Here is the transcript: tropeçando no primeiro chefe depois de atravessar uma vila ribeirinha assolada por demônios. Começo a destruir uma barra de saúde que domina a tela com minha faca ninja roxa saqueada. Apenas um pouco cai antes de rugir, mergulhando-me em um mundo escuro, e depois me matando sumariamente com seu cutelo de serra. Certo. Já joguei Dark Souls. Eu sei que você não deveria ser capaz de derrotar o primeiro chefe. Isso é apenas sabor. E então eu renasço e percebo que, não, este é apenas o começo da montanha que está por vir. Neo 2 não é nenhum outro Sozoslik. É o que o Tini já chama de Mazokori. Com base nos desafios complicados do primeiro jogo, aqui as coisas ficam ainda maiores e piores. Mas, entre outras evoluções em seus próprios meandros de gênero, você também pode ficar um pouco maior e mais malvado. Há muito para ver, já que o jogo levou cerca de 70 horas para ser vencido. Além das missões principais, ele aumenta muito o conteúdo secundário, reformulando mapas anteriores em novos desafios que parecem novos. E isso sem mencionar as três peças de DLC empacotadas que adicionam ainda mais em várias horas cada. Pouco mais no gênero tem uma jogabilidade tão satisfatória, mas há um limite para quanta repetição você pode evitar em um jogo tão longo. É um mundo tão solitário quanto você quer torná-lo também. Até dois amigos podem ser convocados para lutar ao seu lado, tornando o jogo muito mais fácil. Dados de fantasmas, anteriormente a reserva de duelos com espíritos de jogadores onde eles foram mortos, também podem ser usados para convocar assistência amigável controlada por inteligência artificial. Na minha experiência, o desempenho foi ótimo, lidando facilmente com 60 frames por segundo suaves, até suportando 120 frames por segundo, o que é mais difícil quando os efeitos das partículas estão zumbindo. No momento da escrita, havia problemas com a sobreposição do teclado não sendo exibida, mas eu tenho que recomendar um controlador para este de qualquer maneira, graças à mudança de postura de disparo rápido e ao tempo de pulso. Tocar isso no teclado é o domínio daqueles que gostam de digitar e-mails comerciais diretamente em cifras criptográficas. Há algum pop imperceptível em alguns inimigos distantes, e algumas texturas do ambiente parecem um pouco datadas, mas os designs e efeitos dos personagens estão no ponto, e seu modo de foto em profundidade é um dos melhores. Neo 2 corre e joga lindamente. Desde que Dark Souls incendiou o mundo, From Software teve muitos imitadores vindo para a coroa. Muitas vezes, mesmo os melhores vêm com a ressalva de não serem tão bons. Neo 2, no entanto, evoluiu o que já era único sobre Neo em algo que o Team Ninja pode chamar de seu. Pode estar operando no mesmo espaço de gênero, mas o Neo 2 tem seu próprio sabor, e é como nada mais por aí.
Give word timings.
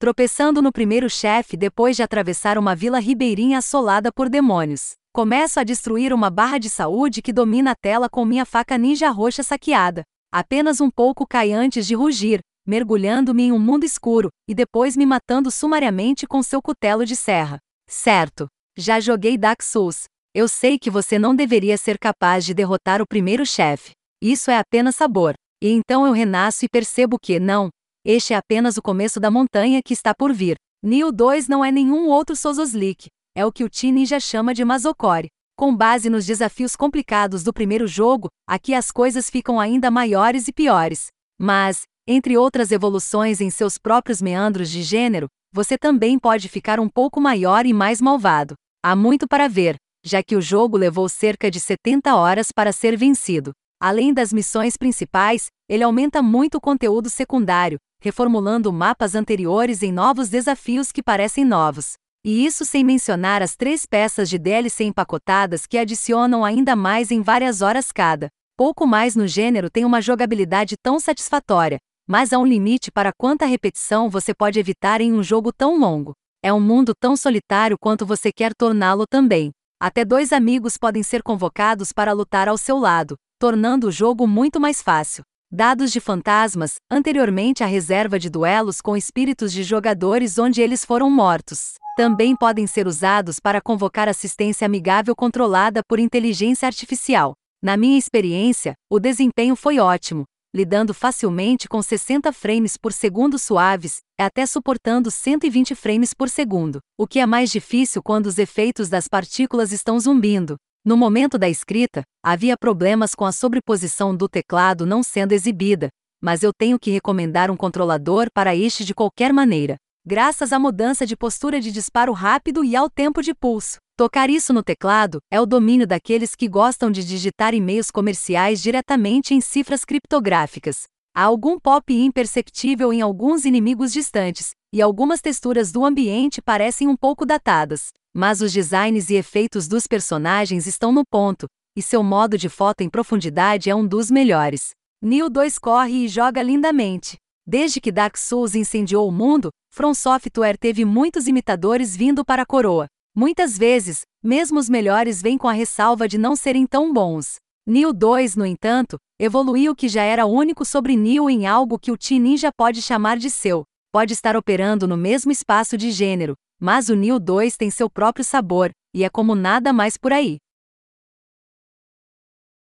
tropeçando 0.00 0.62
no 0.62 0.72
primeiro 0.72 1.10
chefe 1.10 1.58
depois 1.58 1.94
de 1.94 2.02
atravessar 2.02 2.56
uma 2.56 2.74
vila 2.74 2.98
ribeirinha 2.98 3.58
assolada 3.58 4.10
por 4.10 4.30
demônios. 4.30 4.92
Começo 5.12 5.60
a 5.60 5.62
destruir 5.62 6.10
uma 6.14 6.30
barra 6.30 6.56
de 6.56 6.70
saúde 6.70 7.20
que 7.20 7.34
domina 7.34 7.72
a 7.72 7.74
tela 7.74 8.08
com 8.08 8.24
minha 8.24 8.46
faca 8.46 8.78
ninja 8.78 9.10
roxa 9.10 9.42
saqueada. 9.42 10.02
Apenas 10.32 10.80
um 10.80 10.90
pouco 10.90 11.26
cai 11.26 11.52
antes 11.52 11.86
de 11.86 11.94
rugir, 11.94 12.40
mergulhando-me 12.66 13.42
em 13.42 13.52
um 13.52 13.58
mundo 13.58 13.84
escuro, 13.84 14.30
e 14.48 14.54
depois 14.54 14.96
me 14.96 15.04
matando 15.04 15.50
sumariamente 15.50 16.26
com 16.26 16.42
seu 16.42 16.62
cutelo 16.62 17.04
de 17.04 17.14
serra. 17.14 17.58
Certo. 17.86 18.46
Já 18.78 19.00
joguei 19.00 19.36
Dark 19.36 19.62
Souls. 19.62 20.04
Eu 20.34 20.48
sei 20.48 20.78
que 20.78 20.88
você 20.88 21.18
não 21.18 21.36
deveria 21.36 21.76
ser 21.76 21.98
capaz 21.98 22.46
de 22.46 22.54
derrotar 22.54 23.02
o 23.02 23.06
primeiro 23.06 23.44
chefe. 23.44 23.90
Isso 24.22 24.50
é 24.50 24.56
apenas 24.56 24.96
sabor. 24.96 25.34
E 25.62 25.68
então 25.68 26.06
eu 26.06 26.12
renasço 26.12 26.64
e 26.64 26.68
percebo 26.68 27.18
que, 27.20 27.38
não, 27.38 27.68
este 28.04 28.32
é 28.32 28.36
apenas 28.36 28.78
o 28.78 28.82
começo 28.82 29.20
da 29.20 29.30
montanha 29.30 29.82
que 29.82 29.92
está 29.92 30.14
por 30.14 30.32
vir. 30.32 30.56
Neo 30.82 31.12
2 31.12 31.48
não 31.48 31.62
é 31.62 31.70
nenhum 31.70 32.08
outro 32.08 32.34
Sozoslik. 32.34 33.08
É 33.36 33.44
o 33.44 33.52
que 33.52 33.62
o 33.62 33.68
Tini 33.68 34.06
já 34.06 34.18
chama 34.18 34.54
de 34.54 34.64
Mazokori. 34.64 35.28
Com 35.54 35.76
base 35.76 36.08
nos 36.08 36.24
desafios 36.24 36.74
complicados 36.74 37.42
do 37.42 37.52
primeiro 37.52 37.86
jogo, 37.86 38.28
aqui 38.48 38.72
as 38.72 38.90
coisas 38.90 39.28
ficam 39.28 39.60
ainda 39.60 39.90
maiores 39.90 40.48
e 40.48 40.52
piores. 40.52 41.08
Mas, 41.38 41.82
entre 42.06 42.38
outras 42.38 42.72
evoluções 42.72 43.42
em 43.42 43.50
seus 43.50 43.76
próprios 43.76 44.22
meandros 44.22 44.70
de 44.70 44.82
gênero, 44.82 45.26
você 45.52 45.76
também 45.76 46.18
pode 46.18 46.48
ficar 46.48 46.80
um 46.80 46.88
pouco 46.88 47.20
maior 47.20 47.66
e 47.66 47.74
mais 47.74 48.00
malvado. 48.00 48.54
Há 48.82 48.96
muito 48.96 49.28
para 49.28 49.46
ver, 49.46 49.76
já 50.02 50.22
que 50.22 50.36
o 50.36 50.40
jogo 50.40 50.78
levou 50.78 51.06
cerca 51.06 51.50
de 51.50 51.60
70 51.60 52.16
horas 52.16 52.48
para 52.50 52.72
ser 52.72 52.96
vencido. 52.96 53.52
Além 53.78 54.14
das 54.14 54.32
missões 54.32 54.78
principais, 54.78 55.48
ele 55.68 55.84
aumenta 55.84 56.22
muito 56.22 56.56
o 56.56 56.60
conteúdo 56.60 57.10
secundário, 57.10 57.78
reformulando 58.00 58.72
mapas 58.72 59.14
anteriores 59.14 59.82
em 59.82 59.92
novos 59.92 60.28
desafios 60.28 60.90
que 60.90 61.02
parecem 61.02 61.44
novos. 61.44 61.94
E 62.24 62.44
isso 62.44 62.64
sem 62.64 62.84
mencionar 62.84 63.42
as 63.42 63.56
três 63.56 63.86
peças 63.86 64.28
de 64.28 64.38
DLC 64.38 64.84
empacotadas 64.84 65.66
que 65.66 65.78
adicionam 65.78 66.44
ainda 66.44 66.76
mais 66.76 67.10
em 67.10 67.22
várias 67.22 67.62
horas 67.62 67.90
cada. 67.90 68.28
Pouco 68.56 68.86
mais 68.86 69.16
no 69.16 69.26
gênero 69.26 69.70
tem 69.70 69.86
uma 69.86 70.02
jogabilidade 70.02 70.74
tão 70.82 71.00
satisfatória, 71.00 71.78
mas 72.06 72.32
há 72.32 72.38
um 72.38 72.44
limite 72.44 72.90
para 72.90 73.12
quanta 73.16 73.46
repetição 73.46 74.10
você 74.10 74.34
pode 74.34 74.58
evitar 74.58 75.00
em 75.00 75.12
um 75.12 75.22
jogo 75.22 75.50
tão 75.50 75.78
longo. 75.78 76.12
É 76.42 76.52
um 76.52 76.60
mundo 76.60 76.92
tão 76.98 77.16
solitário 77.16 77.76
quanto 77.80 78.04
você 78.04 78.30
quer 78.30 78.52
torná-lo 78.54 79.04
também. 79.08 79.50
Até 79.80 80.04
dois 80.04 80.30
amigos 80.30 80.76
podem 80.76 81.02
ser 81.02 81.22
convocados 81.22 81.90
para 81.90 82.12
lutar 82.12 82.48
ao 82.48 82.58
seu 82.58 82.76
lado, 82.76 83.16
tornando 83.38 83.88
o 83.88 83.92
jogo 83.92 84.26
muito 84.26 84.60
mais 84.60 84.82
fácil. 84.82 85.22
Dados 85.52 85.90
de 85.90 85.98
fantasmas, 85.98 86.76
anteriormente 86.88 87.64
a 87.64 87.66
reserva 87.66 88.20
de 88.20 88.30
duelos 88.30 88.80
com 88.80 88.96
espíritos 88.96 89.52
de 89.52 89.64
jogadores 89.64 90.38
onde 90.38 90.62
eles 90.62 90.84
foram 90.84 91.10
mortos, 91.10 91.74
também 91.96 92.36
podem 92.36 92.68
ser 92.68 92.86
usados 92.86 93.40
para 93.40 93.60
convocar 93.60 94.08
assistência 94.08 94.64
amigável 94.64 95.12
controlada 95.16 95.82
por 95.88 95.98
inteligência 95.98 96.66
artificial. 96.66 97.32
Na 97.60 97.76
minha 97.76 97.98
experiência, 97.98 98.74
o 98.88 99.00
desempenho 99.00 99.56
foi 99.56 99.80
ótimo, 99.80 100.22
lidando 100.54 100.94
facilmente 100.94 101.68
com 101.68 101.82
60 101.82 102.32
frames 102.32 102.76
por 102.76 102.92
segundo 102.92 103.36
suaves, 103.36 103.96
até 104.20 104.46
suportando 104.46 105.10
120 105.10 105.74
frames 105.74 106.14
por 106.14 106.28
segundo, 106.28 106.78
o 106.96 107.08
que 107.08 107.18
é 107.18 107.26
mais 107.26 107.50
difícil 107.50 108.00
quando 108.04 108.26
os 108.26 108.38
efeitos 108.38 108.88
das 108.88 109.08
partículas 109.08 109.72
estão 109.72 109.98
zumbindo. 109.98 110.54
No 110.82 110.96
momento 110.96 111.36
da 111.36 111.46
escrita, 111.46 112.02
havia 112.24 112.56
problemas 112.56 113.14
com 113.14 113.26
a 113.26 113.32
sobreposição 113.32 114.16
do 114.16 114.26
teclado 114.26 114.86
não 114.86 115.02
sendo 115.02 115.32
exibida, 115.32 115.90
mas 116.22 116.42
eu 116.42 116.52
tenho 116.54 116.78
que 116.78 116.90
recomendar 116.90 117.50
um 117.50 117.56
controlador 117.56 118.28
para 118.32 118.56
este 118.56 118.82
de 118.82 118.94
qualquer 118.94 119.30
maneira, 119.30 119.76
graças 120.06 120.54
à 120.54 120.58
mudança 120.58 121.04
de 121.04 121.14
postura 121.14 121.60
de 121.60 121.70
disparo 121.70 122.12
rápido 122.12 122.64
e 122.64 122.74
ao 122.74 122.88
tempo 122.88 123.20
de 123.20 123.34
pulso. 123.34 123.76
Tocar 123.94 124.30
isso 124.30 124.54
no 124.54 124.62
teclado 124.62 125.18
é 125.30 125.38
o 125.38 125.44
domínio 125.44 125.86
daqueles 125.86 126.34
que 126.34 126.48
gostam 126.48 126.90
de 126.90 127.04
digitar 127.04 127.52
e-mails 127.52 127.90
comerciais 127.90 128.62
diretamente 128.62 129.34
em 129.34 129.40
cifras 129.42 129.84
criptográficas. 129.84 130.84
Há 131.14 131.24
algum 131.24 131.60
pop 131.60 131.92
imperceptível 131.92 132.90
em 132.90 133.02
alguns 133.02 133.44
inimigos 133.44 133.92
distantes, 133.92 134.52
e 134.72 134.80
algumas 134.80 135.20
texturas 135.20 135.72
do 135.72 135.84
ambiente 135.84 136.40
parecem 136.40 136.86
um 136.86 136.96
pouco 136.96 137.26
datadas, 137.26 137.88
mas 138.14 138.40
os 138.40 138.52
designs 138.52 139.10
e 139.10 139.14
efeitos 139.14 139.66
dos 139.66 139.86
personagens 139.86 140.66
estão 140.66 140.92
no 140.92 141.02
ponto, 141.04 141.46
e 141.76 141.82
seu 141.82 142.02
modo 142.02 142.38
de 142.38 142.48
foto 142.48 142.82
em 142.82 142.88
profundidade 142.88 143.68
é 143.68 143.74
um 143.74 143.86
dos 143.86 144.10
melhores. 144.10 144.70
Neo 145.02 145.28
2 145.28 145.58
corre 145.58 146.04
e 146.04 146.08
joga 146.08 146.42
lindamente. 146.42 147.16
Desde 147.46 147.80
que 147.80 147.90
Dark 147.90 148.16
Souls 148.16 148.54
incendiou 148.54 149.08
o 149.08 149.12
mundo, 149.12 149.50
From 149.72 149.94
Software 149.94 150.56
teve 150.58 150.84
muitos 150.84 151.26
imitadores 151.26 151.96
vindo 151.96 152.24
para 152.24 152.42
a 152.42 152.46
coroa. 152.46 152.86
Muitas 153.14 153.58
vezes, 153.58 154.02
mesmo 154.22 154.58
os 154.58 154.68
melhores 154.68 155.20
vêm 155.20 155.36
com 155.36 155.48
a 155.48 155.52
ressalva 155.52 156.06
de 156.06 156.16
não 156.16 156.36
serem 156.36 156.66
tão 156.66 156.92
bons. 156.92 157.36
Neo 157.66 157.92
2, 157.92 158.36
no 158.36 158.46
entanto, 158.46 158.96
evoluiu 159.18 159.72
o 159.72 159.76
que 159.76 159.88
já 159.88 160.02
era 160.02 160.26
único 160.26 160.64
sobre 160.64 160.96
Neo 160.96 161.28
em 161.28 161.46
algo 161.46 161.78
que 161.78 161.90
o 161.90 161.96
Team 161.96 162.20
Ninja 162.20 162.50
pode 162.56 162.80
chamar 162.82 163.16
de 163.16 163.30
seu. 163.30 163.64
Pode 163.92 164.12
estar 164.12 164.36
operando 164.36 164.86
no 164.86 164.96
mesmo 164.96 165.32
espaço 165.32 165.76
de 165.76 165.90
gênero, 165.90 166.36
mas 166.60 166.88
o 166.88 166.94
Neo 166.94 167.18
2 167.18 167.56
tem 167.56 167.72
seu 167.72 167.90
próprio 167.90 168.24
sabor, 168.24 168.70
e 168.94 169.02
é 169.02 169.08
como 169.10 169.34
nada 169.34 169.72
mais 169.72 169.96
por 169.96 170.12
aí. 170.12 170.38